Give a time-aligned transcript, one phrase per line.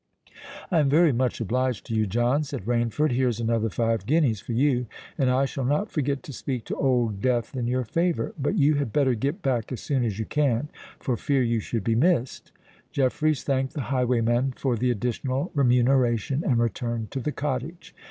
[0.71, 3.11] "I am very much obliged to you, John," said Rainford.
[3.11, 7.55] "Here's another five guineas for you—and I shall not forget to speak to Old Death
[7.55, 8.33] in your favour.
[8.39, 10.69] But you had better get back as soon as you can,
[10.99, 12.51] for fear you should be missed."
[12.91, 17.93] Jeffreys thanked the highwayman for the additional remuneration, and returned to the cottage.